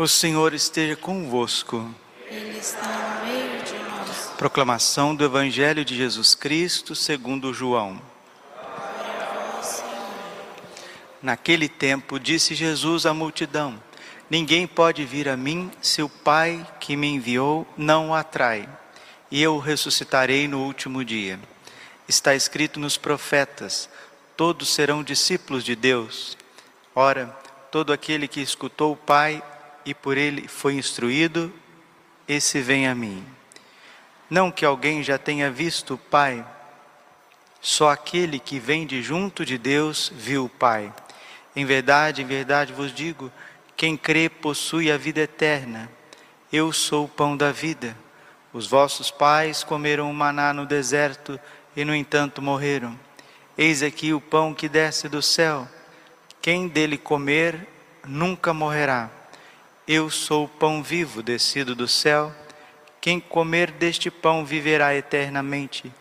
O 0.00 0.08
Senhor 0.08 0.54
esteja 0.54 0.96
convosco. 0.96 1.94
Ele 2.30 2.56
está 2.56 3.20
no 3.20 3.26
meio 3.26 3.62
de 3.62 3.74
nós. 3.74 4.32
Proclamação 4.38 5.14
do 5.14 5.22
Evangelho 5.22 5.84
de 5.84 5.94
Jesus 5.94 6.34
Cristo 6.34 6.94
segundo 6.94 7.52
João. 7.52 8.00
Naquele 11.20 11.68
tempo 11.68 12.18
disse 12.18 12.54
Jesus 12.54 13.04
à 13.04 13.12
multidão: 13.12 13.78
Ninguém 14.30 14.66
pode 14.66 15.04
vir 15.04 15.28
a 15.28 15.36
mim 15.36 15.70
se 15.82 16.02
o 16.02 16.08
Pai 16.08 16.66
que 16.80 16.96
me 16.96 17.08
enviou 17.08 17.68
não 17.76 18.08
o 18.08 18.14
atrai, 18.14 18.66
e 19.30 19.42
eu 19.42 19.56
o 19.56 19.58
ressuscitarei 19.58 20.48
no 20.48 20.64
último 20.64 21.04
dia. 21.04 21.38
Está 22.08 22.34
escrito 22.34 22.80
nos 22.80 22.96
profetas: 22.96 23.86
todos 24.34 24.72
serão 24.72 25.02
discípulos 25.02 25.62
de 25.62 25.76
Deus. 25.76 26.38
Ora, 26.94 27.26
todo 27.70 27.92
aquele 27.92 28.26
que 28.26 28.40
escutou 28.40 28.92
o 28.94 28.96
Pai 28.96 29.42
e 29.84 29.94
por 29.94 30.16
ele 30.16 30.48
foi 30.48 30.74
instruído, 30.74 31.52
esse 32.26 32.60
vem 32.60 32.86
a 32.86 32.94
mim. 32.94 33.24
Não 34.28 34.50
que 34.50 34.64
alguém 34.64 35.02
já 35.02 35.18
tenha 35.18 35.50
visto 35.50 35.94
o 35.94 35.98
Pai, 35.98 36.46
só 37.60 37.90
aquele 37.90 38.38
que 38.38 38.58
vem 38.58 38.86
de 38.86 39.02
junto 39.02 39.44
de 39.44 39.58
Deus 39.58 40.12
viu 40.14 40.44
o 40.44 40.48
Pai. 40.48 40.92
Em 41.54 41.64
verdade, 41.64 42.22
em 42.22 42.26
verdade 42.26 42.72
vos 42.72 42.94
digo: 42.94 43.30
quem 43.76 43.96
crê 43.96 44.28
possui 44.28 44.90
a 44.90 44.96
vida 44.96 45.20
eterna. 45.20 45.90
Eu 46.52 46.72
sou 46.72 47.04
o 47.04 47.08
pão 47.08 47.36
da 47.36 47.52
vida. 47.52 47.96
Os 48.52 48.66
vossos 48.66 49.10
pais 49.10 49.62
comeram 49.62 50.10
o 50.10 50.14
maná 50.14 50.52
no 50.52 50.66
deserto 50.66 51.38
e, 51.76 51.84
no 51.84 51.94
entanto, 51.94 52.42
morreram. 52.42 52.98
Eis 53.56 53.82
aqui 53.82 54.12
o 54.12 54.20
pão 54.20 54.52
que 54.52 54.68
desce 54.68 55.08
do 55.08 55.22
céu. 55.22 55.68
Quem 56.42 56.66
dele 56.66 56.98
comer 56.98 57.68
nunca 58.04 58.52
morrerá. 58.52 59.10
Eu 59.88 60.10
sou 60.10 60.44
o 60.44 60.48
pão 60.48 60.82
vivo 60.82 61.22
descido 61.22 61.74
do 61.74 61.88
céu. 61.88 62.32
Quem 63.00 63.18
comer 63.18 63.70
deste 63.70 64.10
pão 64.10 64.44
viverá 64.44 64.94
eternamente. 64.94 65.92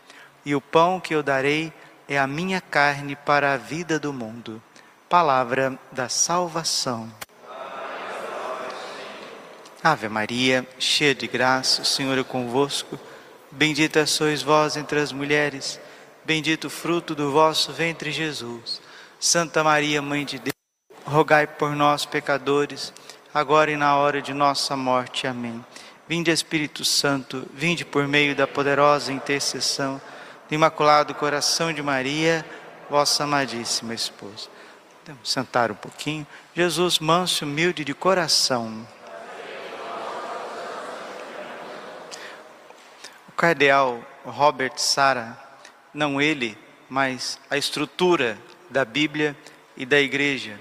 E 0.45 0.53
o 0.53 0.61
pão 0.61 0.99
que 0.99 1.16
eu 1.16 1.23
darei 1.23 1.71
é 2.08 2.19
a 2.19 2.27
minha 2.27 2.59
carne 2.59 3.16
para 3.16 3.53
a 3.53 3.58
vida 3.58 3.97
do 3.97 4.11
mundo. 4.11 4.61
Palavra 5.08 5.80
da 5.91 6.09
salvação. 6.09 7.11
Ave 9.81 10.09
Maria, 10.09 10.67
cheia 10.77 11.16
de 11.16 11.25
graça, 11.25 11.81
o 11.81 11.86
Senhor 11.86 12.17
é 12.17 12.23
convosco. 12.23 12.99
Bendita 13.49 14.05
sois 14.05 14.43
vós 14.43 14.75
entre 14.75 14.99
as 14.99 15.11
mulheres, 15.11 15.80
bendito 16.25 16.66
o 16.66 16.69
fruto 16.69 17.16
do 17.16 17.31
vosso 17.31 17.71
ventre, 17.71 18.11
Jesus. 18.11 18.81
Santa 19.19 19.64
Maria, 19.64 20.02
Mãe 20.02 20.25
de 20.25 20.38
Deus, 20.38 20.53
rogai 21.05 21.47
por 21.47 21.75
nós, 21.75 22.05
pecadores 22.05 22.93
agora 23.39 23.71
e 23.71 23.77
na 23.77 23.95
hora 23.95 24.21
de 24.21 24.33
nossa 24.33 24.75
morte. 24.75 25.25
Amém. 25.25 25.63
Vinde 26.07 26.29
Espírito 26.29 26.83
Santo, 26.83 27.47
vinde 27.53 27.85
por 27.85 28.05
meio 28.07 28.35
da 28.35 28.45
poderosa 28.45 29.13
intercessão 29.13 30.01
do 30.49 30.55
Imaculado 30.55 31.13
Coração 31.15 31.71
de 31.71 31.81
Maria, 31.81 32.45
vossa 32.89 33.23
amadíssima 33.23 33.93
esposa. 33.93 34.49
Vamos 35.05 35.31
sentar 35.31 35.71
um 35.71 35.75
pouquinho. 35.75 36.27
Jesus, 36.53 36.99
manso 36.99 37.45
humilde 37.45 37.85
de 37.85 37.93
coração. 37.93 38.85
O 43.27 43.31
cardeal 43.31 44.03
Robert 44.25 44.77
Sara, 44.77 45.37
não 45.93 46.21
ele, 46.21 46.57
mas 46.89 47.39
a 47.49 47.57
estrutura 47.57 48.37
da 48.69 48.83
Bíblia 48.83 49.35
e 49.77 49.85
da 49.85 49.99
igreja, 49.99 50.59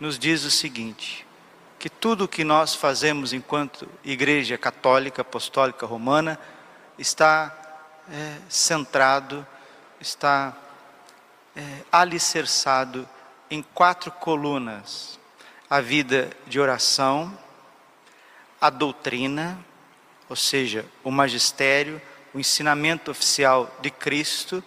nos 0.00 0.18
diz 0.18 0.44
o 0.44 0.50
seguinte: 0.50 1.25
que 1.86 1.90
tudo 1.90 2.24
o 2.24 2.28
que 2.28 2.42
nós 2.42 2.74
fazemos 2.74 3.32
enquanto 3.32 3.88
Igreja 4.02 4.58
Católica 4.58 5.22
Apostólica 5.22 5.86
Romana 5.86 6.36
está 6.98 7.56
é, 8.10 8.38
centrado, 8.48 9.46
está 10.00 10.52
é, 11.54 11.62
alicerçado 11.92 13.08
em 13.48 13.62
quatro 13.62 14.10
colunas: 14.10 15.16
a 15.70 15.80
vida 15.80 16.28
de 16.48 16.58
oração, 16.58 17.32
a 18.60 18.68
doutrina, 18.68 19.56
ou 20.28 20.34
seja, 20.34 20.84
o 21.04 21.10
magistério, 21.12 22.02
o 22.34 22.40
ensinamento 22.40 23.12
oficial 23.12 23.72
de 23.80 23.92
Cristo, 23.92 24.60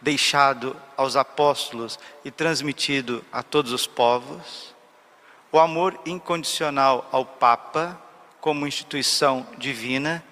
deixado 0.00 0.76
aos 0.96 1.16
apóstolos 1.16 1.98
e 2.24 2.30
transmitido 2.30 3.24
a 3.32 3.42
todos 3.42 3.72
os 3.72 3.84
povos 3.84 4.71
o 5.52 5.58
amor 5.58 6.00
incondicional 6.06 7.06
ao 7.12 7.26
Papa 7.26 8.00
como 8.40 8.66
instituição 8.66 9.46
divina 9.58 10.24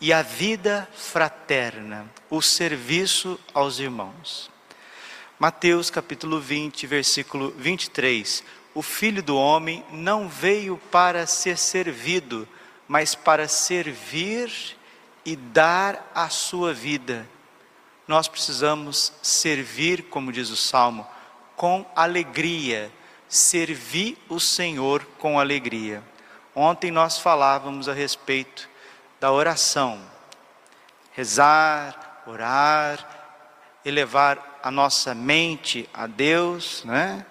e 0.00 0.10
a 0.10 0.22
vida 0.22 0.88
fraterna, 0.94 2.10
o 2.30 2.40
serviço 2.40 3.38
aos 3.52 3.78
irmãos. 3.78 4.50
Mateus 5.38 5.90
capítulo 5.90 6.40
20, 6.40 6.86
versículo 6.86 7.50
23. 7.58 8.42
O 8.74 8.80
filho 8.80 9.22
do 9.22 9.36
homem 9.36 9.84
não 9.92 10.30
veio 10.30 10.78
para 10.90 11.26
ser 11.26 11.58
servido, 11.58 12.48
mas 12.88 13.14
para 13.14 13.46
servir 13.46 14.50
e 15.26 15.36
dar 15.36 16.10
a 16.14 16.30
sua 16.30 16.72
vida. 16.72 17.28
Nós 18.08 18.28
precisamos 18.28 19.12
servir, 19.22 20.04
como 20.04 20.32
diz 20.32 20.48
o 20.48 20.56
salmo, 20.56 21.06
com 21.54 21.84
alegria 21.94 22.90
servir 23.34 24.16
o 24.28 24.38
Senhor 24.38 25.04
com 25.18 25.38
alegria. 25.38 26.02
Ontem 26.54 26.90
nós 26.90 27.18
falávamos 27.18 27.88
a 27.88 27.92
respeito 27.92 28.68
da 29.18 29.32
oração. 29.32 30.00
Rezar, 31.12 32.22
orar, 32.26 33.04
elevar 33.84 34.60
a 34.62 34.70
nossa 34.70 35.14
mente 35.14 35.88
a 35.92 36.06
Deus, 36.06 36.84
né? 36.84 37.26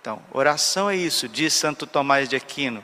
Então, 0.00 0.22
oração 0.32 0.88
é 0.88 0.96
isso, 0.96 1.28
diz 1.28 1.52
Santo 1.52 1.86
Tomás 1.86 2.28
de 2.28 2.36
Aquino, 2.36 2.82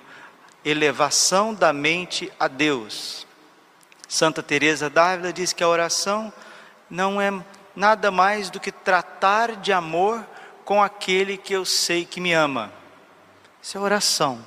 elevação 0.65 1.55
da 1.55 1.73
mente 1.73 2.31
a 2.39 2.49
Deus. 2.49 3.27
Santa 4.09 4.43
Teresa 4.43 4.91
d'Ávila 4.91 5.33
diz 5.33 5.53
que 5.53 5.65
a 5.65 5.69
oração 5.69 6.33
não 6.91 7.21
é 7.21 7.33
nada 7.75 8.11
mais 8.11 8.51
do 8.51 8.61
que 8.61 8.71
tratar 8.71 9.57
de 9.57 9.73
amor 9.73 10.25
com 10.67 10.83
aquele 10.83 11.39
que 11.39 11.53
eu 11.53 11.65
sei 11.65 12.05
que 12.05 12.21
me 12.21 12.33
ama. 12.33 12.73
Isso 13.63 13.79
é 13.79 13.81
oração. 13.81 14.45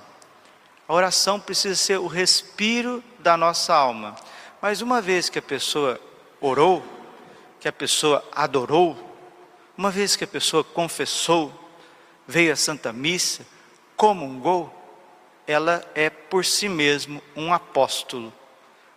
A 0.86 0.94
oração 0.94 1.40
precisa 1.40 1.76
ser 1.76 1.98
o 1.98 2.08
respiro 2.08 3.02
da 3.20 3.38
nossa 3.38 3.74
alma. 3.74 4.18
Mas 4.62 4.82
uma 4.82 5.02
vez 5.02 5.30
que 5.30 5.40
a 5.40 5.42
pessoa 5.42 5.98
orou, 6.42 6.84
que 7.58 7.70
a 7.70 7.72
pessoa 7.72 8.22
adorou, 8.36 8.98
uma 9.78 9.90
vez 9.90 10.18
que 10.18 10.26
a 10.26 10.28
pessoa 10.28 10.62
confessou, 10.62 11.54
veio 12.28 12.52
à 12.52 12.56
Santa 12.58 12.92
Missa, 12.92 13.48
comungou, 13.96 14.76
ela 15.48 15.82
é 15.96 16.10
por 16.10 16.44
si 16.44 16.68
mesmo 16.68 17.24
um 17.34 17.54
apóstolo. 17.54 18.34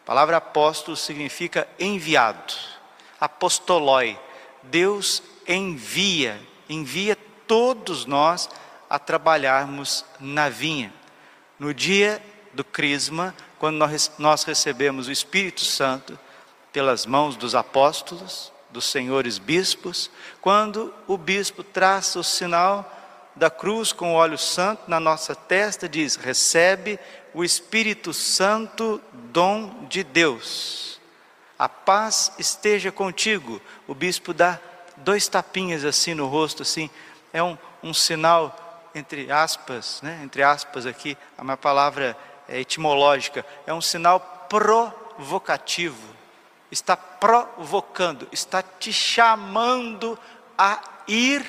A 0.03 0.07
palavra 0.07 0.39
apóstolo 0.39 0.97
significa 0.97 1.69
enviado, 1.79 2.53
apostolói. 3.21 4.19
Deus 4.65 5.23
envia 5.47 6.51
envia 6.75 7.17
todos 7.47 8.07
nós 8.07 8.49
a 8.89 8.99
trabalharmos 8.99 10.05
na 10.21 10.49
vinha. 10.49 10.93
No 11.59 11.73
dia 11.73 12.23
do 12.53 12.65
Crisma, 12.65 13.35
quando 13.59 13.77
nós, 13.77 14.13
nós 14.19 14.45
recebemos 14.45 15.09
o 15.09 15.13
Espírito 15.13 15.65
Santo 15.65 16.19
pelas 16.73 17.07
mãos 17.07 17.37
dos 17.37 17.55
apóstolos, 17.55 18.53
dos 18.71 18.87
senhores 18.87 19.39
bispos, 19.39 20.11
quando 20.41 20.93
o 21.07 21.19
bispo 21.19 21.63
traça 21.63 22.19
o 22.19 22.25
sinal 22.25 22.91
da 23.37 23.51
cruz 23.51 23.93
com 23.93 24.13
o 24.13 24.17
óleo 24.17 24.39
santo 24.39 24.83
na 24.89 24.99
nossa 24.99 25.35
testa, 25.35 25.89
diz: 25.89 26.17
recebe 26.17 26.99
o 27.35 27.45
Espírito 27.45 28.13
Santo, 28.13 29.01
dom 29.13 29.87
de 29.89 30.03
Deus. 30.03 31.01
A 31.59 31.69
paz 31.69 32.33
esteja 32.39 32.91
contigo. 32.91 33.61
O 33.87 33.95
bispo 33.95 34.35
dá 34.35 34.59
dois 34.97 35.29
tapinhas 35.29 35.85
assim 35.85 36.15
no 36.15 36.27
rosto, 36.27 36.63
assim, 36.63 36.91
é 37.33 37.43
um, 37.43 37.57
um 37.83 37.95
sinal, 37.95 38.91
entre 38.95 39.31
aspas, 39.31 40.01
né, 40.03 40.21
entre 40.23 40.43
aspas 40.43 40.87
aqui, 40.87 41.17
a 41.37 41.45
minha 41.45 41.57
palavra 41.57 42.17
é 42.49 42.61
etimológica, 42.61 43.45
é 43.67 43.73
um 43.73 43.81
sinal 43.81 44.47
provocativo, 44.49 46.15
está 46.71 46.97
provocando, 46.97 48.29
está 48.33 48.63
te 48.63 48.93
chamando 48.93 50.19
a 50.57 50.81
ir 51.07 51.45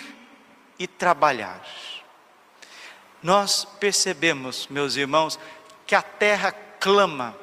e 0.79 0.87
trabalhar. 0.87 1.61
Nós 3.21 3.65
percebemos, 3.79 4.67
meus 4.67 4.95
irmãos, 4.95 5.39
que 5.85 5.95
a 5.95 6.01
terra 6.01 6.51
clama 6.79 7.35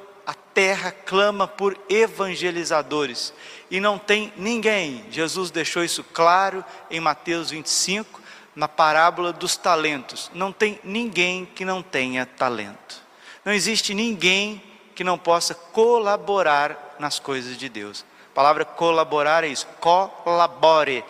terra 0.60 0.92
clama 0.92 1.48
por 1.48 1.74
evangelizadores 1.88 3.32
e 3.70 3.80
não 3.80 3.98
tem 3.98 4.30
ninguém. 4.36 5.06
Jesus 5.10 5.50
deixou 5.50 5.82
isso 5.82 6.04
claro 6.04 6.62
em 6.90 7.00
Mateus 7.00 7.48
25, 7.48 8.20
na 8.54 8.68
parábola 8.68 9.32
dos 9.32 9.56
talentos. 9.56 10.30
Não 10.34 10.52
tem 10.52 10.78
ninguém 10.84 11.46
que 11.46 11.64
não 11.64 11.82
tenha 11.82 12.26
talento. 12.26 13.02
Não 13.42 13.54
existe 13.54 13.94
ninguém 13.94 14.62
que 14.94 15.02
não 15.02 15.16
possa 15.16 15.54
colaborar 15.54 16.96
nas 16.98 17.18
coisas 17.18 17.56
de 17.56 17.70
Deus. 17.70 18.04
A 18.30 18.34
palavra 18.34 18.66
colaborar 18.66 19.44
é 19.44 19.48
isso, 19.48 19.66
colabore, 19.80 21.02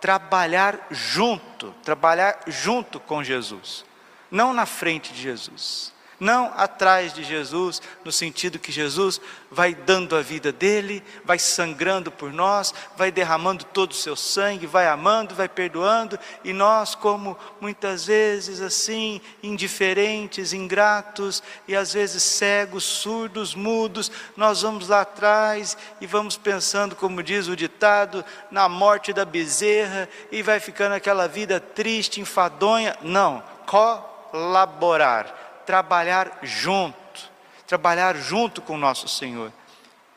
trabalhar 0.00 0.86
junto, 0.90 1.74
trabalhar 1.84 2.40
junto 2.46 2.98
com 2.98 3.22
Jesus, 3.22 3.84
não 4.30 4.54
na 4.54 4.64
frente 4.64 5.12
de 5.12 5.20
Jesus 5.20 5.93
não 6.24 6.50
atrás 6.56 7.12
de 7.12 7.22
Jesus, 7.22 7.82
no 8.02 8.10
sentido 8.10 8.58
que 8.58 8.72
Jesus 8.72 9.20
vai 9.50 9.74
dando 9.74 10.16
a 10.16 10.22
vida 10.22 10.50
dele, 10.50 11.04
vai 11.22 11.38
sangrando 11.38 12.10
por 12.10 12.32
nós, 12.32 12.72
vai 12.96 13.12
derramando 13.12 13.62
todo 13.62 13.92
o 13.92 13.94
seu 13.94 14.16
sangue, 14.16 14.66
vai 14.66 14.88
amando, 14.88 15.34
vai 15.34 15.48
perdoando, 15.48 16.18
e 16.42 16.54
nós, 16.54 16.94
como 16.94 17.36
muitas 17.60 18.06
vezes 18.06 18.62
assim, 18.62 19.20
indiferentes, 19.42 20.54
ingratos 20.54 21.42
e 21.68 21.76
às 21.76 21.92
vezes 21.92 22.22
cegos, 22.22 22.84
surdos, 22.84 23.54
mudos, 23.54 24.10
nós 24.34 24.62
vamos 24.62 24.88
lá 24.88 25.02
atrás 25.02 25.76
e 26.00 26.06
vamos 26.06 26.38
pensando, 26.38 26.96
como 26.96 27.22
diz 27.22 27.48
o 27.48 27.54
ditado, 27.54 28.24
na 28.50 28.66
morte 28.66 29.12
da 29.12 29.26
bezerra 29.26 30.08
e 30.32 30.42
vai 30.42 30.58
ficando 30.58 30.94
aquela 30.94 31.28
vida 31.28 31.60
triste, 31.60 32.18
enfadonha. 32.18 32.96
Não, 33.02 33.42
colaborar 33.66 35.43
trabalhar 35.66 36.38
junto, 36.42 37.30
trabalhar 37.66 38.16
junto 38.16 38.60
com 38.62 38.74
o 38.74 38.78
nosso 38.78 39.08
Senhor. 39.08 39.52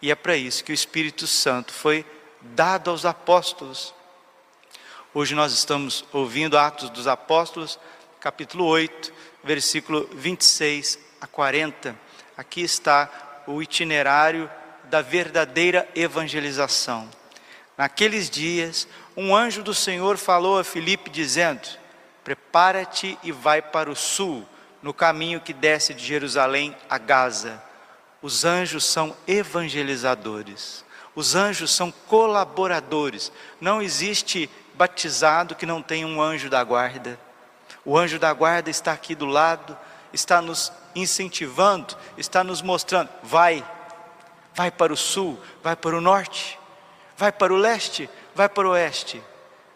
E 0.01 0.11
é 0.11 0.15
para 0.15 0.35
isso 0.35 0.63
que 0.63 0.71
o 0.71 0.75
Espírito 0.75 1.25
Santo 1.25 1.73
foi 1.73 2.05
dado 2.41 2.91
aos 2.91 3.05
apóstolos. 3.05 3.93
Hoje 5.13 5.33
nós 5.33 5.53
estamos 5.53 6.05
ouvindo 6.13 6.57
Atos 6.57 6.89
dos 6.89 7.07
Apóstolos, 7.07 7.79
capítulo 8.19 8.65
8, 8.65 9.11
versículo 9.43 10.07
26 10.13 10.99
a 11.19 11.27
40. 11.27 11.95
Aqui 12.37 12.61
está 12.61 13.09
o 13.47 13.61
itinerário 13.61 14.49
da 14.83 15.01
verdadeira 15.01 15.87
evangelização. 15.95 17.09
Naqueles 17.77 18.29
dias, 18.29 18.87
um 19.15 19.35
anjo 19.35 19.63
do 19.63 19.73
Senhor 19.73 20.17
falou 20.17 20.59
a 20.59 20.63
Filipe 20.63 21.09
dizendo: 21.09 21.67
Prepara-te 22.23 23.17
e 23.23 23.31
vai 23.31 23.61
para 23.61 23.89
o 23.89 23.95
sul 23.95 24.47
no 24.81 24.93
caminho 24.93 25.41
que 25.41 25.53
desce 25.53 25.93
de 25.93 26.05
Jerusalém 26.05 26.75
a 26.89 26.97
Gaza. 26.97 27.61
Os 28.21 28.45
anjos 28.45 28.85
são 28.85 29.15
evangelizadores, 29.27 30.83
os 31.15 31.35
anjos 31.35 31.71
são 31.71 31.91
colaboradores. 31.91 33.31
Não 33.59 33.81
existe 33.81 34.49
batizado 34.75 35.55
que 35.55 35.65
não 35.65 35.81
tenha 35.81 36.07
um 36.07 36.21
anjo 36.21 36.49
da 36.49 36.63
guarda. 36.63 37.19
O 37.83 37.97
anjo 37.97 38.19
da 38.19 38.31
guarda 38.33 38.69
está 38.69 38.91
aqui 38.91 39.15
do 39.15 39.25
lado, 39.25 39.77
está 40.13 40.41
nos 40.41 40.71
incentivando, 40.95 41.95
está 42.17 42.43
nos 42.43 42.61
mostrando: 42.61 43.09
vai, 43.23 43.65
vai 44.53 44.69
para 44.71 44.93
o 44.93 44.97
sul, 44.97 45.39
vai 45.63 45.75
para 45.75 45.95
o 45.95 46.01
norte, 46.01 46.59
vai 47.15 47.31
para 47.31 47.53
o 47.53 47.57
leste, 47.57 48.09
vai 48.35 48.49
para 48.49 48.67
o 48.67 48.71
oeste. 48.71 49.21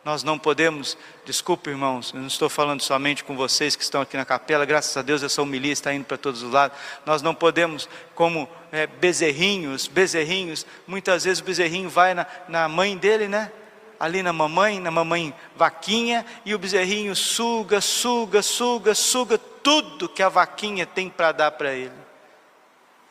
Nós 0.04 0.24
não 0.24 0.38
podemos, 0.38 0.98
desculpe 1.26 1.70
irmãos, 1.70 2.12
eu 2.14 2.20
não 2.20 2.28
estou 2.28 2.50
falando 2.50 2.82
somente 2.82 3.24
com 3.24 3.36
vocês 3.36 3.76
que 3.76 3.84
estão 3.84 4.02
aqui 4.02 4.18
na 4.18 4.26
capela, 4.26 4.66
graças 4.66 4.96
a 4.98 5.02
Deus 5.02 5.24
essa 5.24 5.42
homilia 5.42 5.72
está 5.72 5.94
indo 5.94 6.06
para 6.06 6.18
todos 6.18 6.42
os 6.44 6.52
lados. 6.52 6.78
Nós 7.06 7.22
não 7.22 7.36
podemos, 7.36 7.88
como 8.16 8.50
é, 8.72 8.88
bezerrinhos, 8.88 9.88
bezerrinhos, 9.88 10.66
muitas 10.88 11.24
vezes 11.24 11.40
o 11.40 11.44
bezerrinho 11.44 11.90
vai 11.90 12.14
na, 12.14 12.26
na 12.48 12.68
mãe 12.68 12.98
dele, 12.98 13.28
né? 13.28 13.52
Ali 14.00 14.24
na 14.24 14.34
mamãe, 14.34 14.80
na 14.80 14.90
mamãe 14.90 15.34
vaquinha, 15.56 16.26
e 16.44 16.56
o 16.56 16.60
bezerrinho 16.60 17.16
suga, 17.16 17.80
suga, 17.80 18.42
suga, 18.42 18.96
suga 18.96 19.38
tudo 19.38 20.10
que 20.10 20.24
a 20.24 20.30
vaquinha 20.30 20.88
tem 20.88 21.08
para 21.08 21.32
dar 21.32 21.52
para 21.52 21.74
ele. 21.74 22.01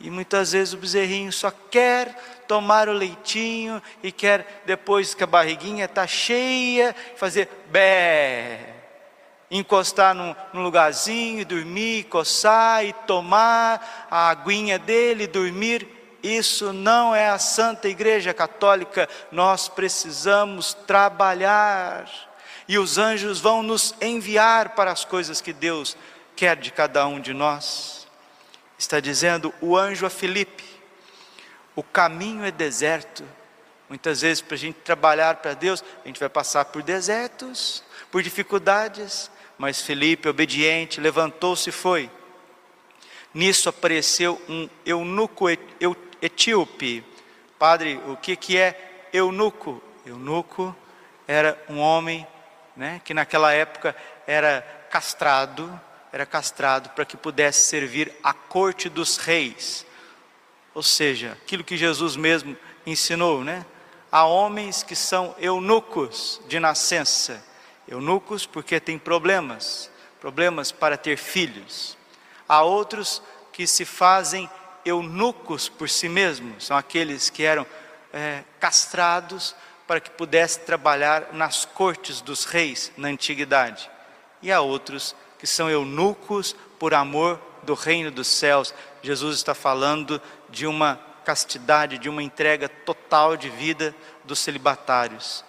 E 0.00 0.10
muitas 0.10 0.52
vezes 0.52 0.72
o 0.72 0.78
bezerrinho 0.78 1.30
só 1.30 1.50
quer 1.50 2.42
tomar 2.48 2.88
o 2.88 2.92
leitinho 2.92 3.82
e 4.02 4.10
quer, 4.10 4.62
depois 4.64 5.12
que 5.14 5.22
a 5.22 5.26
barriguinha 5.26 5.84
está 5.84 6.06
cheia, 6.06 6.96
fazer 7.16 7.48
bé, 7.70 8.74
encostar 9.50 10.14
num, 10.14 10.34
num 10.54 10.62
lugarzinho, 10.62 11.44
dormir, 11.44 12.04
coçar 12.04 12.84
e 12.84 12.94
tomar 12.94 14.06
a 14.10 14.30
aguinha 14.30 14.78
dele, 14.78 15.26
dormir. 15.26 15.86
Isso 16.22 16.72
não 16.72 17.14
é 17.14 17.28
a 17.28 17.38
Santa 17.38 17.86
Igreja 17.86 18.32
Católica, 18.32 19.06
nós 19.30 19.68
precisamos 19.68 20.72
trabalhar. 20.72 22.08
E 22.66 22.78
os 22.78 22.96
anjos 22.96 23.38
vão 23.38 23.62
nos 23.62 23.94
enviar 24.00 24.70
para 24.70 24.92
as 24.92 25.04
coisas 25.04 25.42
que 25.42 25.52
Deus 25.52 25.94
quer 26.34 26.56
de 26.56 26.70
cada 26.70 27.06
um 27.06 27.20
de 27.20 27.34
nós. 27.34 27.99
Está 28.80 28.98
dizendo 28.98 29.52
o 29.60 29.76
anjo 29.76 30.06
a 30.06 30.10
Filipe: 30.10 30.64
o 31.76 31.82
caminho 31.82 32.46
é 32.46 32.50
deserto. 32.50 33.22
Muitas 33.90 34.22
vezes, 34.22 34.40
para 34.40 34.54
a 34.54 34.58
gente 34.58 34.76
trabalhar 34.76 35.34
para 35.36 35.52
Deus, 35.52 35.84
a 36.02 36.08
gente 36.08 36.18
vai 36.18 36.30
passar 36.30 36.64
por 36.64 36.82
desertos, 36.82 37.84
por 38.10 38.22
dificuldades. 38.22 39.30
Mas 39.58 39.82
Felipe, 39.82 40.30
obediente, 40.30 40.98
levantou-se 40.98 41.68
e 41.68 41.72
foi. 41.72 42.10
Nisso 43.34 43.68
apareceu 43.68 44.40
um 44.48 44.66
eunuco 44.86 45.44
etíope. 46.22 47.04
Padre, 47.58 48.00
o 48.06 48.16
que, 48.16 48.34
que 48.34 48.56
é 48.56 49.08
eunuco? 49.12 49.82
Eunuco 50.06 50.74
era 51.28 51.62
um 51.68 51.78
homem 51.78 52.26
né, 52.74 53.02
que 53.04 53.12
naquela 53.12 53.52
época 53.52 53.94
era 54.26 54.62
castrado, 54.88 55.78
era 56.12 56.26
castrado 56.26 56.90
para 56.90 57.04
que 57.04 57.16
pudesse 57.16 57.68
servir 57.68 58.12
à 58.22 58.32
corte 58.32 58.88
dos 58.88 59.16
reis. 59.16 59.86
Ou 60.74 60.82
seja, 60.82 61.32
aquilo 61.32 61.64
que 61.64 61.76
Jesus 61.76 62.16
mesmo 62.16 62.56
ensinou, 62.86 63.44
né? 63.44 63.64
Há 64.10 64.24
homens 64.24 64.82
que 64.82 64.96
são 64.96 65.34
eunucos 65.38 66.40
de 66.48 66.58
nascença, 66.58 67.44
eunucos 67.86 68.44
porque 68.44 68.80
têm 68.80 68.98
problemas, 68.98 69.90
problemas 70.20 70.72
para 70.72 70.96
ter 70.96 71.16
filhos. 71.16 71.96
Há 72.48 72.62
outros 72.62 73.22
que 73.52 73.66
se 73.66 73.84
fazem 73.84 74.50
eunucos 74.84 75.68
por 75.68 75.88
si 75.88 76.08
mesmos, 76.08 76.66
são 76.66 76.76
aqueles 76.76 77.30
que 77.30 77.44
eram 77.44 77.66
é, 78.12 78.42
castrados 78.58 79.54
para 79.86 80.00
que 80.00 80.10
pudesse 80.10 80.60
trabalhar 80.60 81.32
nas 81.32 81.64
cortes 81.64 82.20
dos 82.20 82.44
reis 82.44 82.90
na 82.96 83.08
antiguidade. 83.08 83.90
E 84.42 84.50
há 84.50 84.60
outros 84.60 85.14
que 85.14 85.29
são 85.46 85.70
eunucos 85.70 86.54
por 86.78 86.94
amor 86.94 87.40
do 87.62 87.74
reino 87.74 88.10
dos 88.10 88.26
céus. 88.26 88.74
Jesus 89.02 89.36
está 89.36 89.54
falando 89.54 90.20
de 90.48 90.66
uma 90.66 91.00
castidade, 91.24 91.98
de 91.98 92.08
uma 92.08 92.22
entrega 92.22 92.68
total 92.68 93.36
de 93.36 93.48
vida 93.48 93.94
dos 94.24 94.38
celibatários. 94.38 95.44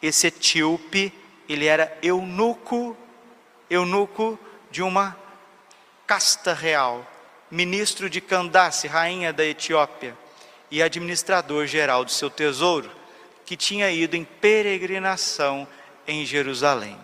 Esse 0.00 0.26
etíope, 0.26 1.12
ele 1.48 1.66
era 1.66 1.96
eunuco, 2.02 2.96
eunuco 3.68 4.38
de 4.70 4.82
uma 4.82 5.16
casta 6.06 6.52
real, 6.52 7.06
ministro 7.50 8.10
de 8.10 8.20
Candace, 8.20 8.86
rainha 8.86 9.32
da 9.32 9.44
Etiópia, 9.44 10.16
e 10.70 10.82
administrador 10.82 11.66
geral 11.66 12.04
do 12.04 12.10
seu 12.10 12.28
tesouro, 12.28 12.90
que 13.46 13.56
tinha 13.56 13.90
ido 13.90 14.16
em 14.16 14.24
peregrinação 14.24 15.66
em 16.06 16.24
Jerusalém. 16.24 16.98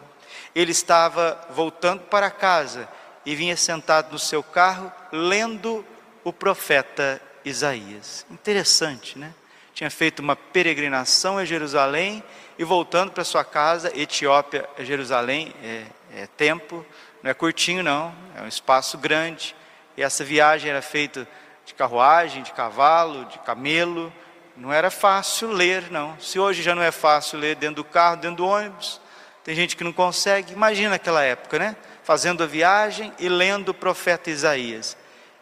Ele 0.55 0.73
estava 0.73 1.41
voltando 1.51 2.03
para 2.03 2.31
casa 2.31 2.89
e 3.25 3.35
vinha 3.35 3.57
sentado 3.57 4.13
no 4.13 4.19
seu 4.19 4.43
carro 4.43 4.93
lendo 5.13 5.85
o 6.25 6.33
profeta 6.33 7.21
Isaías. 7.45 8.27
Interessante, 8.31 9.19
né? 9.19 9.33
Tinha 9.73 9.91
feito 9.91 10.19
uma 10.19 10.37
peregrinação 10.37 11.39
a 11.39 11.45
Jerusalém 11.45 12.23
e 12.59 12.65
voltando 12.65 13.13
para 13.13 13.25
sua 13.25 13.45
casa, 13.45 13.91
Etiópia 13.99 14.69
Jerusalém, 14.81 15.55
é, 15.63 15.85
é 16.15 16.27
tempo, 16.27 16.85
não 17.23 17.31
é 17.31 17.35
curtinho 17.35 17.83
não, 17.83 18.15
é 18.37 18.43
um 18.43 18.49
espaço 18.49 18.99
grande. 18.99 19.55
E 19.97 20.03
essa 20.03 20.25
viagem 20.25 20.71
era 20.71 20.83
feita 20.83 21.27
de 21.65 21.75
carruagem, 21.75 22.43
de 22.43 22.53
cavalo, 22.53 23.25
de 23.27 23.39
camelo. 23.41 24.13
Não 24.57 24.73
era 24.73 24.91
fácil 24.91 25.51
ler, 25.51 25.91
não. 25.91 26.19
Se 26.19 26.39
hoje 26.39 26.63
já 26.63 26.75
não 26.75 26.83
é 26.83 26.91
fácil 26.91 27.39
ler 27.39 27.57
dentro 27.57 27.77
do 27.77 27.85
carro, 27.85 28.17
dentro 28.17 28.39
do 28.39 28.47
ônibus, 28.47 29.01
tem 29.45 29.55
gente 29.55 29.77
que 29.77 29.85
não 29.85 29.93
consegue. 29.93 30.53
Imagina 30.53 30.97
aquela 30.97 31.23
época, 31.23 31.59
né? 31.59 31.77
Fazendo 32.03 32.43
a 32.43 32.47
viagem 32.47 33.13
e 33.19 33.29
lendo 33.29 33.71
o 33.71 33.75
profeta 33.75 34.31
Isaías. 34.31 34.97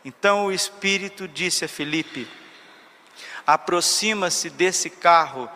Então 0.04 0.46
o 0.46 0.52
Espírito 0.52 1.26
disse 1.26 1.64
a 1.64 1.68
Felipe: 1.68 2.28
aproxima-se 3.46 4.50
desse 4.50 4.90
carro 4.90 5.48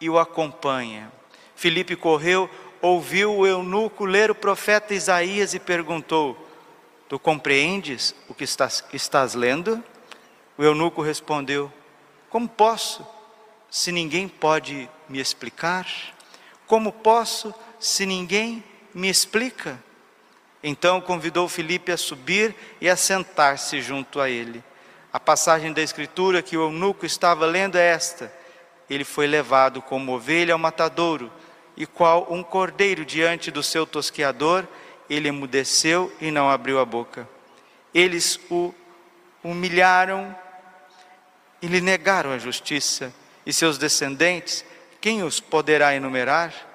e 0.00 0.08
o 0.08 0.18
acompanha. 0.18 1.12
Felipe 1.54 1.96
correu, 1.96 2.48
ouviu 2.80 3.34
o 3.34 3.46
eunuco 3.46 4.04
ler 4.04 4.30
o 4.30 4.34
profeta 4.34 4.94
Isaías 4.94 5.54
e 5.54 5.58
perguntou: 5.58 6.36
Tu 7.08 7.18
compreendes 7.18 8.14
o 8.28 8.34
que 8.34 8.44
estás, 8.44 8.84
estás 8.92 9.34
lendo? 9.34 9.82
O 10.56 10.62
eunuco 10.62 11.02
respondeu: 11.02 11.72
Como 12.28 12.48
posso, 12.48 13.06
se 13.70 13.92
ninguém 13.92 14.28
pode 14.28 14.88
me 15.08 15.20
explicar? 15.20 15.86
Como 16.66 16.92
posso, 16.92 17.54
se 17.78 18.06
ninguém 18.06 18.62
me 18.94 19.08
explica? 19.08 19.78
Então 20.62 21.00
convidou 21.00 21.48
Filipe 21.48 21.92
a 21.92 21.96
subir 21.96 22.54
e 22.80 22.88
a 22.88 22.96
sentar-se 22.96 23.80
junto 23.80 24.20
a 24.20 24.28
ele. 24.28 24.62
A 25.12 25.20
passagem 25.20 25.72
da 25.72 25.80
Escritura 25.80 26.42
que 26.42 26.56
o 26.56 26.62
eunuco 26.62 27.06
estava 27.06 27.46
lendo 27.46 27.76
é 27.76 27.86
esta: 27.86 28.32
Ele 28.90 29.04
foi 29.04 29.26
levado 29.26 29.80
como 29.80 30.12
ovelha 30.12 30.52
ao 30.52 30.58
matadouro, 30.58 31.32
e 31.76 31.86
qual 31.86 32.26
um 32.28 32.42
cordeiro 32.42 33.04
diante 33.04 33.50
do 33.50 33.62
seu 33.62 33.86
tosqueador, 33.86 34.66
ele 35.08 35.28
emudeceu 35.28 36.12
e 36.20 36.30
não 36.30 36.50
abriu 36.50 36.78
a 36.80 36.84
boca. 36.84 37.28
Eles 37.94 38.38
o 38.50 38.74
humilharam 39.42 40.36
e 41.62 41.66
lhe 41.66 41.80
negaram 41.80 42.32
a 42.32 42.38
justiça, 42.38 43.14
e 43.46 43.52
seus 43.52 43.78
descendentes, 43.78 44.64
quem 45.00 45.22
os 45.22 45.40
poderá 45.40 45.94
enumerar? 45.94 46.67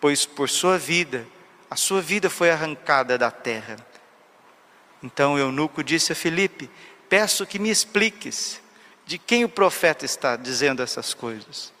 Pois 0.00 0.24
por 0.24 0.48
sua 0.48 0.78
vida, 0.78 1.26
a 1.70 1.76
sua 1.76 2.00
vida 2.00 2.30
foi 2.30 2.50
arrancada 2.50 3.18
da 3.18 3.30
terra. 3.30 3.76
Então 5.02 5.34
o 5.34 5.38
eunuco 5.38 5.82
disse 5.82 6.12
a 6.12 6.16
Filipe: 6.16 6.70
Peço 7.08 7.46
que 7.46 7.58
me 7.58 7.70
expliques 7.70 8.60
de 9.06 9.18
quem 9.18 9.44
o 9.44 9.48
profeta 9.48 10.04
está 10.04 10.36
dizendo 10.36 10.82
essas 10.82 11.14
coisas. 11.14 11.72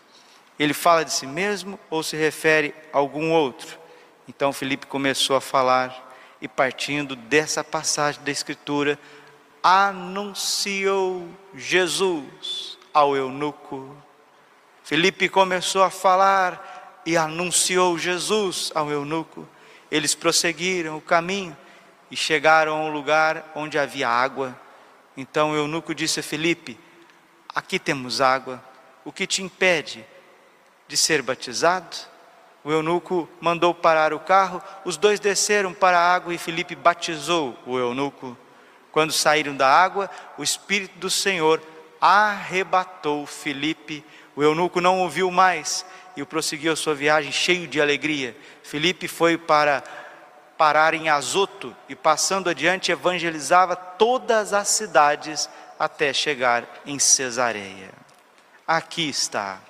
Ele 0.58 0.74
fala 0.74 1.04
de 1.04 1.12
si 1.12 1.26
mesmo 1.26 1.78
ou 1.88 2.02
se 2.02 2.16
refere 2.16 2.74
a 2.92 2.98
algum 2.98 3.30
outro? 3.30 3.78
Então 4.26 4.52
Filipe 4.52 4.86
começou 4.86 5.36
a 5.36 5.40
falar 5.40 6.08
e 6.40 6.48
partindo 6.48 7.16
dessa 7.16 7.64
passagem 7.64 8.22
da 8.22 8.30
Escritura, 8.30 8.98
anunciou 9.62 11.28
Jesus 11.54 12.78
ao 12.92 13.16
eunuco. 13.16 13.96
Filipe 14.84 15.28
começou 15.28 15.82
a 15.82 15.90
falar 15.90 16.77
e 17.08 17.16
anunciou 17.16 17.96
Jesus 17.96 18.70
ao 18.74 18.90
eunuco. 18.90 19.48
Eles 19.90 20.14
prosseguiram 20.14 20.98
o 20.98 21.00
caminho 21.00 21.56
e 22.10 22.16
chegaram 22.16 22.76
a 22.76 22.80
um 22.82 22.92
lugar 22.92 23.50
onde 23.54 23.78
havia 23.78 24.06
água. 24.06 24.54
Então 25.16 25.52
o 25.52 25.56
eunuco 25.56 25.94
disse 25.94 26.20
a 26.20 26.22
Filipe: 26.22 26.78
Aqui 27.54 27.78
temos 27.78 28.20
água, 28.20 28.62
o 29.06 29.10
que 29.10 29.26
te 29.26 29.42
impede 29.42 30.04
de 30.86 30.98
ser 30.98 31.22
batizado? 31.22 31.96
O 32.62 32.70
eunuco 32.70 33.26
mandou 33.40 33.72
parar 33.72 34.12
o 34.12 34.20
carro, 34.20 34.62
os 34.84 34.98
dois 34.98 35.18
desceram 35.18 35.72
para 35.72 35.98
a 35.98 36.14
água 36.14 36.34
e 36.34 36.36
Filipe 36.36 36.74
batizou 36.74 37.56
o 37.64 37.78
eunuco. 37.78 38.36
Quando 38.92 39.14
saíram 39.14 39.56
da 39.56 39.66
água, 39.66 40.10
o 40.36 40.42
Espírito 40.42 40.98
do 40.98 41.08
Senhor 41.08 41.62
arrebatou 41.98 43.24
Filipe. 43.24 44.04
O 44.36 44.42
eunuco 44.42 44.78
não 44.78 45.00
ouviu 45.00 45.30
mais 45.30 45.86
e 46.22 46.26
prosseguiu 46.26 46.72
a 46.72 46.76
sua 46.76 46.94
viagem 46.94 47.32
cheio 47.32 47.66
de 47.66 47.80
alegria. 47.80 48.36
Filipe 48.62 49.08
foi 49.08 49.38
para 49.38 49.82
parar 50.56 50.94
em 50.94 51.08
Azoto 51.08 51.74
e 51.88 51.94
passando 51.94 52.50
adiante 52.50 52.90
evangelizava 52.90 53.76
todas 53.76 54.52
as 54.52 54.68
cidades 54.68 55.48
até 55.78 56.12
chegar 56.12 56.80
em 56.84 56.98
Cesareia. 56.98 57.90
Aqui 58.66 59.08
está 59.08 59.60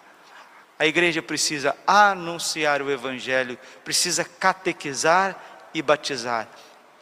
a 0.78 0.86
igreja 0.86 1.20
precisa 1.20 1.76
anunciar 1.84 2.80
o 2.80 2.90
Evangelho, 2.90 3.58
precisa 3.84 4.24
catequizar 4.24 5.36
e 5.74 5.82
batizar. 5.82 6.48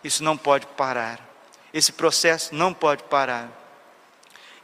Isso 0.03 0.25
não 0.25 0.37
pode 0.37 0.67
parar. 0.69 1.21
Esse 1.75 1.93
processo 1.93 2.55
não 2.55 2.73
pode 2.73 3.03
parar. 3.03 3.51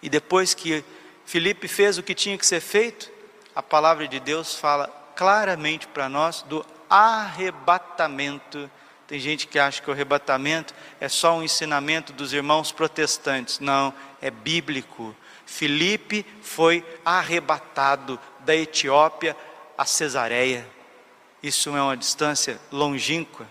E 0.00 0.08
depois 0.08 0.54
que 0.54 0.82
Felipe 1.26 1.68
fez 1.68 1.98
o 1.98 2.02
que 2.02 2.14
tinha 2.14 2.38
que 2.38 2.46
ser 2.46 2.60
feito, 2.60 3.12
a 3.54 3.62
palavra 3.62 4.09
de 4.09 4.18
Deus 4.18 4.54
fala 4.54 4.88
claramente 5.14 5.87
para 5.87 6.09
nós 6.09 6.42
do 6.42 6.64
arrebatamento. 6.88 8.71
Tem 9.06 9.18
gente 9.18 9.47
que 9.47 9.59
acha 9.59 9.82
que 9.82 9.90
o 9.90 9.92
arrebatamento 9.92 10.75
é 11.00 11.09
só 11.09 11.37
um 11.37 11.42
ensinamento 11.42 12.12
dos 12.12 12.32
irmãos 12.32 12.73
protestantes. 12.73 13.59
Não, 13.59 13.92
é 14.21 14.30
bíblico. 14.30 15.14
Filipe 15.44 16.25
foi 16.40 16.85
arrebatado 17.04 18.18
da 18.40 18.54
Etiópia 18.56 19.37
a 19.76 19.85
Cesareia. 19.85 20.66
Isso 21.42 21.76
é 21.76 21.82
uma 21.82 21.97
distância 21.97 22.59
longínqua. 22.71 23.47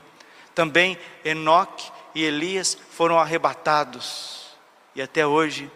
Também 0.56 0.98
Enoque 1.24 1.92
e 2.16 2.24
Elias 2.24 2.78
foram 2.92 3.20
arrebatados. 3.20 4.48
E 4.96 5.02
até 5.02 5.26
hoje 5.26 5.70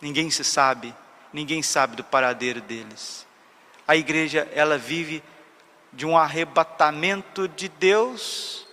ninguém 0.00 0.30
se 0.30 0.44
sabe, 0.44 0.94
ninguém 1.32 1.62
sabe 1.62 1.96
do 1.96 2.04
paradeiro 2.04 2.60
deles. 2.60 3.23
A 3.86 3.96
igreja, 3.96 4.48
ela 4.54 4.78
vive 4.78 5.22
de 5.92 6.06
um 6.06 6.16
arrebatamento 6.16 7.46
de 7.46 7.68
Deus 7.68 8.66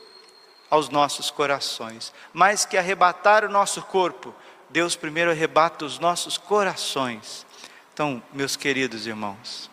aos 0.69 0.89
nossos 0.89 1.29
corações. 1.29 2.13
Mais 2.33 2.65
que 2.65 2.77
arrebatar 2.77 3.43
o 3.45 3.49
nosso 3.49 3.81
corpo, 3.81 4.33
Deus 4.69 4.95
primeiro 4.95 5.29
arrebata 5.29 5.85
os 5.85 5.99
nossos 5.99 6.37
corações. 6.37 7.45
Então, 7.93 8.23
meus 8.31 8.55
queridos 8.55 9.05
irmãos, 9.05 9.69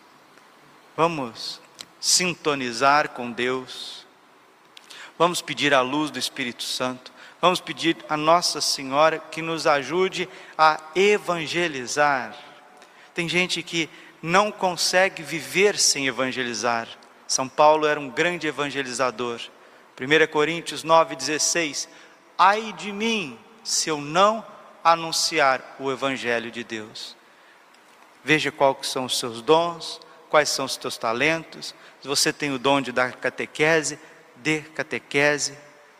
vamos 0.95 1.61
sintonizar 1.99 3.09
com 3.09 3.31
Deus, 3.31 4.05
vamos 5.17 5.41
pedir 5.41 5.73
a 5.73 5.81
luz 5.81 6.11
do 6.11 6.19
Espírito 6.19 6.63
Santo, 6.63 7.13
vamos 7.41 7.61
pedir 7.61 7.97
a 8.09 8.17
Nossa 8.17 8.59
Senhora 8.59 9.19
que 9.19 9.41
nos 9.41 9.65
ajude 9.65 10.27
a 10.57 10.79
evangelizar. 10.93 12.35
Tem 13.13 13.27
gente 13.27 13.63
que 13.63 13.89
não 14.21 14.51
consegue 14.51 15.23
viver 15.23 15.77
sem 15.77 16.07
evangelizar. 16.07 16.87
São 17.27 17.47
Paulo 17.47 17.85
era 17.85 17.99
um 17.99 18.09
grande 18.09 18.47
evangelizador. 18.47 19.39
1 19.99 20.31
Coríntios 20.31 20.83
9,16: 20.83 21.87
Ai 22.37 22.73
de 22.73 22.91
mim, 22.91 23.37
se 23.63 23.89
eu 23.89 23.99
não 23.99 24.45
anunciar 24.83 25.75
o 25.79 25.91
Evangelho 25.91 26.51
de 26.51 26.63
Deus. 26.63 27.15
Veja 28.23 28.51
quais 28.51 28.87
são 28.87 29.05
os 29.05 29.17
seus 29.19 29.41
dons, 29.41 29.99
quais 30.29 30.49
são 30.49 30.65
os 30.65 30.77
teus 30.77 30.97
talentos. 30.97 31.73
Se 32.01 32.07
você 32.07 32.31
tem 32.33 32.51
o 32.51 32.59
dom 32.59 32.81
de 32.81 32.91
dar 32.91 33.13
catequese, 33.13 33.99
dê 34.37 34.61
catequese. 34.61 35.57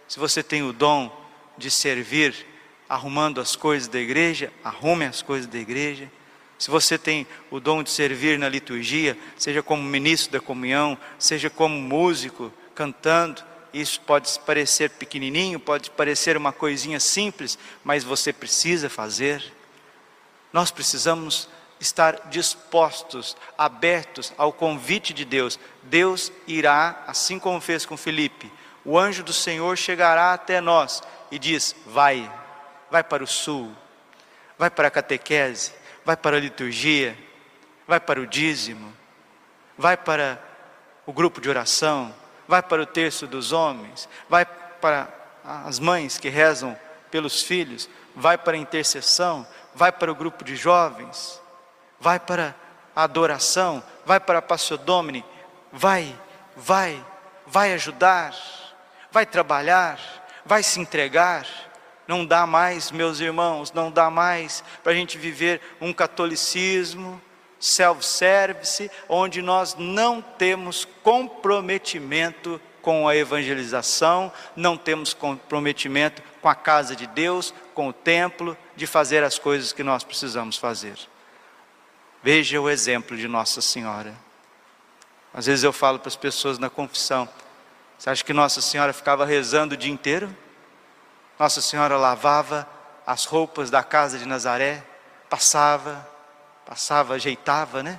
Se 0.07 0.19
você 0.19 0.41
tem 0.41 0.63
o 0.63 0.73
dom 0.73 1.15
de 1.57 1.69
servir 1.69 2.47
arrumando 2.87 3.39
as 3.39 3.55
coisas 3.55 3.87
da 3.87 3.99
igreja, 3.99 4.51
arrume 4.63 5.05
as 5.05 5.21
coisas 5.21 5.47
da 5.47 5.57
igreja. 5.57 6.11
Se 6.59 6.69
você 6.69 6.97
tem 6.97 7.25
o 7.49 7.57
dom 7.57 7.81
de 7.81 7.89
servir 7.89 8.37
na 8.37 8.49
liturgia, 8.49 9.17
seja 9.37 9.63
como 9.63 9.81
ministro 9.81 10.33
da 10.33 10.41
comunhão, 10.41 10.97
seja 11.17 11.49
como 11.49 11.79
músico, 11.79 12.51
cantando, 12.75 13.41
isso 13.73 14.01
pode 14.01 14.37
parecer 14.41 14.89
pequenininho, 14.89 15.57
pode 15.57 15.89
parecer 15.89 16.35
uma 16.35 16.51
coisinha 16.51 16.99
simples, 16.99 17.57
mas 17.81 18.03
você 18.03 18.33
precisa 18.33 18.89
fazer. 18.89 19.41
Nós 20.51 20.69
precisamos 20.69 21.47
estar 21.79 22.27
dispostos, 22.29 23.37
abertos 23.57 24.33
ao 24.37 24.51
convite 24.51 25.13
de 25.13 25.23
Deus. 25.23 25.57
Deus 25.83 26.29
irá, 26.45 27.05
assim 27.07 27.39
como 27.39 27.61
fez 27.61 27.85
com 27.85 27.95
Felipe, 27.95 28.51
o 28.83 28.97
anjo 28.97 29.23
do 29.23 29.31
Senhor 29.31 29.77
chegará 29.77 30.33
até 30.33 30.59
nós 30.59 31.01
e 31.31 31.39
diz: 31.39 31.73
Vai, 31.85 32.29
vai 32.91 33.03
para 33.03 33.23
o 33.23 33.27
sul, 33.27 33.71
vai 34.57 34.69
para 34.69 34.89
a 34.89 34.91
catequese, 34.91 35.71
vai 36.09 36.17
para 36.17 36.37
a 36.37 36.39
liturgia, 36.39 37.15
vai 37.87 37.99
para 37.99 38.19
o 38.19 38.25
dízimo, 38.25 38.91
vai 39.77 39.95
para 39.95 40.41
o 41.05 41.13
grupo 41.13 41.39
de 41.39 41.47
oração, 41.47 42.11
vai 42.47 42.63
para 42.63 42.81
o 42.81 42.85
terço 42.87 43.27
dos 43.27 43.51
homens, 43.51 44.09
vai 44.27 44.43
para 44.43 45.07
as 45.45 45.77
mães 45.77 46.17
que 46.17 46.27
rezam 46.27 46.75
pelos 47.11 47.43
filhos, 47.43 47.87
vai 48.15 48.39
para 48.39 48.53
a 48.53 48.59
intercessão, 48.59 49.45
vai 49.75 49.91
para 49.91 50.11
o 50.11 50.15
grupo 50.15 50.43
de 50.43 50.55
jovens, 50.55 51.39
vai 51.99 52.19
para 52.19 52.55
a 52.95 53.03
adoração, 53.03 53.83
vai 54.03 54.19
para 54.19 54.39
a 54.39 54.41
Passio 54.41 54.79
Domini, 54.79 55.23
vai, 55.71 56.19
vai, 56.57 57.05
vai 57.45 57.71
ajudar, 57.73 58.33
vai 59.11 59.27
trabalhar, 59.27 59.99
vai 60.43 60.63
se 60.63 60.79
entregar. 60.79 61.45
Não 62.09 62.25
dá 62.25 62.47
mais, 62.47 62.89
meus 62.89 63.19
irmãos, 63.19 63.71
não 63.71 63.91
dá 63.91 64.09
mais 64.09 64.63
para 64.81 64.93
a 64.93 64.95
gente 64.95 65.15
viver 65.15 65.61
um 65.79 65.93
catolicismo 65.93 67.21
self-service, 67.59 68.89
onde 69.07 69.43
nós 69.43 69.75
não 69.77 70.19
temos 70.19 70.87
comprometimento 71.03 72.59
com 72.81 73.07
a 73.07 73.15
evangelização, 73.15 74.33
não 74.55 74.75
temos 74.75 75.13
comprometimento 75.13 76.23
com 76.41 76.49
a 76.49 76.55
casa 76.55 76.95
de 76.95 77.05
Deus, 77.05 77.53
com 77.75 77.89
o 77.89 77.93
templo, 77.93 78.57
de 78.75 78.87
fazer 78.87 79.23
as 79.23 79.37
coisas 79.37 79.71
que 79.71 79.83
nós 79.83 80.03
precisamos 80.03 80.57
fazer. 80.57 80.97
Veja 82.23 82.59
o 82.59 82.71
exemplo 82.71 83.15
de 83.15 83.27
Nossa 83.27 83.61
Senhora. 83.61 84.15
Às 85.31 85.45
vezes 85.45 85.63
eu 85.63 85.71
falo 85.71 85.99
para 85.99 86.07
as 86.07 86.15
pessoas 86.15 86.57
na 86.57 86.71
confissão: 86.71 87.29
você 87.99 88.09
acha 88.09 88.25
que 88.25 88.33
Nossa 88.33 88.61
Senhora 88.61 88.93
ficava 88.93 89.27
rezando 89.27 89.75
o 89.75 89.77
dia 89.77 89.91
inteiro? 89.93 90.35
Nossa 91.39 91.61
Senhora 91.61 91.95
lavava 91.95 92.67
as 93.07 93.23
roupas 93.23 93.69
da 93.69 93.81
casa 93.81 94.19
de 94.19 94.25
Nazaré, 94.25 94.83
passava, 95.29 96.05
passava, 96.65 97.13
ajeitava, 97.13 97.81
né? 97.81 97.97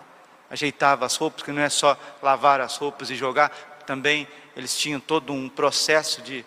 Ajeitava 0.50 1.06
as 1.06 1.16
roupas, 1.16 1.42
que 1.42 1.50
não 1.50 1.62
é 1.62 1.70
só 1.70 1.96
lavar 2.22 2.60
as 2.60 2.76
roupas 2.76 3.08
e 3.08 3.16
jogar, 3.16 3.50
também 3.86 4.28
eles 4.54 4.76
tinham 4.76 5.00
todo 5.00 5.32
um 5.32 5.48
processo 5.48 6.20
de 6.20 6.44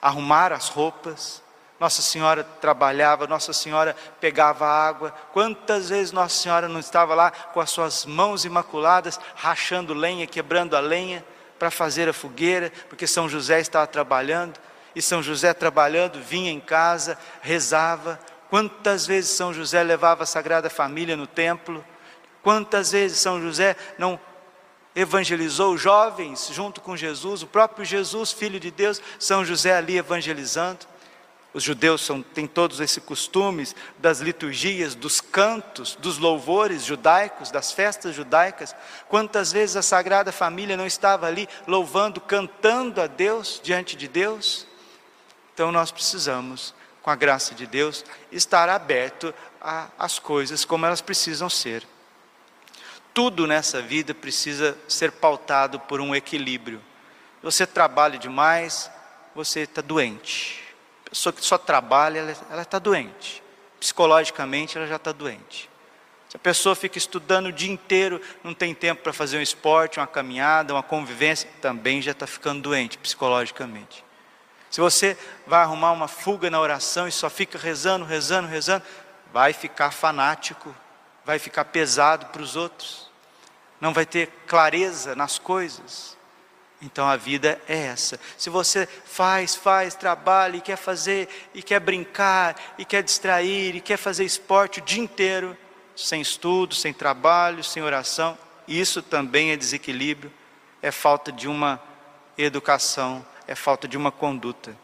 arrumar 0.00 0.52
as 0.52 0.68
roupas. 0.68 1.40
Nossa 1.78 2.02
Senhora 2.02 2.42
trabalhava, 2.42 3.28
Nossa 3.28 3.52
Senhora 3.52 3.94
pegava 4.20 4.66
água. 4.66 5.14
Quantas 5.32 5.90
vezes 5.90 6.10
Nossa 6.10 6.34
Senhora 6.34 6.66
não 6.66 6.80
estava 6.80 7.14
lá 7.14 7.30
com 7.30 7.60
as 7.60 7.70
suas 7.70 8.04
mãos 8.04 8.44
imaculadas, 8.44 9.20
rachando 9.36 9.94
lenha, 9.94 10.26
quebrando 10.26 10.76
a 10.76 10.80
lenha 10.80 11.24
para 11.60 11.70
fazer 11.70 12.08
a 12.08 12.12
fogueira, 12.12 12.72
porque 12.88 13.06
São 13.06 13.28
José 13.28 13.60
estava 13.60 13.86
trabalhando. 13.86 14.58
E 14.94 15.02
São 15.02 15.22
José 15.22 15.54
trabalhando, 15.54 16.20
vinha 16.20 16.50
em 16.50 16.60
casa, 16.60 17.18
rezava. 17.40 18.20
Quantas 18.50 19.06
vezes 19.06 19.30
São 19.30 19.52
José 19.52 19.82
levava 19.82 20.24
a 20.24 20.26
Sagrada 20.26 20.68
Família 20.68 21.16
no 21.16 21.26
templo? 21.26 21.84
Quantas 22.42 22.92
vezes 22.92 23.18
São 23.18 23.40
José 23.40 23.76
não 23.98 24.18
evangelizou 24.94 25.76
jovens 25.78 26.50
junto 26.52 26.80
com 26.80 26.96
Jesus, 26.96 27.42
o 27.42 27.46
próprio 27.46 27.84
Jesus, 27.84 28.32
filho 28.32 28.60
de 28.60 28.70
Deus, 28.70 29.00
São 29.18 29.44
José 29.44 29.74
ali 29.74 29.96
evangelizando. 29.96 30.86
Os 31.54 31.62
judeus 31.62 32.00
são, 32.00 32.22
têm 32.22 32.46
todos 32.46 32.80
esses 32.80 33.02
costumes 33.02 33.76
das 33.98 34.20
liturgias, 34.20 34.94
dos 34.94 35.20
cantos, 35.20 35.96
dos 35.96 36.16
louvores 36.16 36.82
judaicos, 36.82 37.50
das 37.50 37.70
festas 37.70 38.14
judaicas. 38.14 38.74
Quantas 39.06 39.52
vezes 39.52 39.76
a 39.76 39.82
Sagrada 39.82 40.32
Família 40.32 40.78
não 40.78 40.86
estava 40.86 41.26
ali 41.26 41.46
louvando, 41.66 42.22
cantando 42.22 43.02
a 43.02 43.06
Deus 43.06 43.60
diante 43.62 43.96
de 43.96 44.08
Deus? 44.08 44.66
Então 45.54 45.70
nós 45.70 45.90
precisamos, 45.90 46.74
com 47.02 47.10
a 47.10 47.16
graça 47.16 47.54
de 47.54 47.66
Deus, 47.66 48.04
estar 48.30 48.68
aberto 48.68 49.34
às 49.98 50.18
coisas 50.18 50.64
como 50.64 50.86
elas 50.86 51.00
precisam 51.00 51.48
ser. 51.50 51.86
Tudo 53.14 53.46
nessa 53.46 53.82
vida 53.82 54.14
precisa 54.14 54.76
ser 54.88 55.12
pautado 55.12 55.78
por 55.78 56.00
um 56.00 56.14
equilíbrio. 56.14 56.80
Você 57.42 57.66
trabalha 57.66 58.18
demais, 58.18 58.90
você 59.34 59.60
está 59.60 59.82
doente. 59.82 60.62
A 61.06 61.10
pessoa 61.10 61.32
que 61.32 61.44
só 61.44 61.58
trabalha, 61.58 62.36
ela 62.50 62.62
está 62.62 62.78
doente. 62.78 63.42
Psicologicamente, 63.78 64.78
ela 64.78 64.86
já 64.86 64.96
está 64.96 65.12
doente. 65.12 65.68
Se 66.28 66.36
a 66.36 66.40
pessoa 66.40 66.74
fica 66.74 66.96
estudando 66.96 67.48
o 67.48 67.52
dia 67.52 67.70
inteiro, 67.70 68.18
não 68.42 68.54
tem 68.54 68.74
tempo 68.74 69.02
para 69.02 69.12
fazer 69.12 69.36
um 69.36 69.42
esporte, 69.42 69.98
uma 69.98 70.06
caminhada, 70.06 70.72
uma 70.72 70.82
convivência, 70.82 71.50
também 71.60 72.00
já 72.00 72.12
está 72.12 72.26
ficando 72.26 72.62
doente 72.62 72.96
psicologicamente. 72.96 74.02
Se 74.72 74.80
você 74.80 75.18
vai 75.46 75.60
arrumar 75.60 75.92
uma 75.92 76.08
fuga 76.08 76.48
na 76.48 76.58
oração 76.58 77.06
e 77.06 77.12
só 77.12 77.28
fica 77.28 77.58
rezando, 77.58 78.06
rezando, 78.06 78.48
rezando, 78.48 78.82
vai 79.30 79.52
ficar 79.52 79.90
fanático, 79.90 80.74
vai 81.26 81.38
ficar 81.38 81.66
pesado 81.66 82.24
para 82.26 82.40
os 82.40 82.56
outros, 82.56 83.10
não 83.78 83.92
vai 83.92 84.06
ter 84.06 84.28
clareza 84.46 85.14
nas 85.14 85.38
coisas. 85.38 86.16
Então 86.80 87.06
a 87.06 87.16
vida 87.16 87.60
é 87.68 87.84
essa. 87.84 88.18
Se 88.38 88.48
você 88.48 88.86
faz, 88.86 89.54
faz, 89.54 89.94
trabalha 89.94 90.56
e 90.56 90.62
quer 90.62 90.76
fazer, 90.76 91.28
e 91.52 91.62
quer 91.62 91.78
brincar, 91.78 92.56
e 92.78 92.84
quer 92.86 93.02
distrair, 93.02 93.76
e 93.76 93.80
quer 93.80 93.98
fazer 93.98 94.24
esporte 94.24 94.78
o 94.78 94.82
dia 94.82 95.02
inteiro, 95.02 95.54
sem 95.94 96.22
estudo, 96.22 96.74
sem 96.74 96.94
trabalho, 96.94 97.62
sem 97.62 97.82
oração, 97.82 98.38
isso 98.66 99.02
também 99.02 99.50
é 99.50 99.56
desequilíbrio, 99.56 100.32
é 100.80 100.90
falta 100.90 101.30
de 101.30 101.46
uma 101.46 101.78
educação, 102.38 103.22
é 103.52 103.54
falta 103.54 103.86
de 103.86 103.98
uma 103.98 104.10
conduta. 104.10 104.74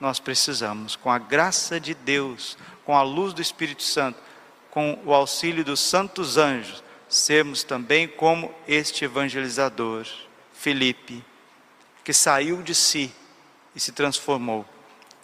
Nós 0.00 0.18
precisamos, 0.18 0.96
com 0.96 1.10
a 1.10 1.18
graça 1.18 1.78
de 1.78 1.94
Deus, 1.94 2.56
com 2.84 2.96
a 2.96 3.02
luz 3.02 3.34
do 3.34 3.42
Espírito 3.42 3.82
Santo, 3.82 4.18
com 4.70 4.98
o 5.04 5.12
auxílio 5.12 5.62
dos 5.62 5.80
santos 5.80 6.38
anjos, 6.38 6.82
sermos 7.08 7.62
também 7.62 8.08
como 8.08 8.54
este 8.66 9.04
evangelizador, 9.04 10.06
Felipe 10.52 11.24
que 12.02 12.12
saiu 12.12 12.62
de 12.62 12.72
si 12.72 13.12
e 13.74 13.80
se 13.80 13.90
transformou 13.90 14.64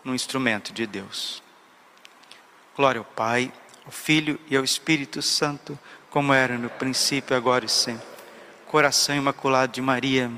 num 0.03 0.17
instrumento 0.17 0.73
de 0.73 0.85
Deus. 0.85 1.41
Glória 2.77 2.99
ao 2.99 3.05
Pai, 3.05 3.53
ao 3.87 3.93
Filho 3.93 4.37
e 4.51 4.57
ao 4.57 4.65
Espírito 4.65 5.23
Santo, 5.23 5.79
como 6.11 6.35
era 6.35 6.59
no 6.59 6.69
princípio, 6.69 7.37
agora 7.37 7.65
e 7.65 7.69
sempre. 7.69 8.05
Coração 8.67 9.15
imaculado 9.15 9.73
de 9.73 9.81
Maria 9.81 10.29